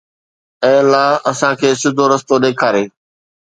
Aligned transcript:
اي 0.63 0.73
الله 0.83 1.07
اسان 1.31 1.53
کي 1.59 1.69
سڌو 1.81 2.05
رستو 2.11 2.35
ڏيکاري 2.43 2.83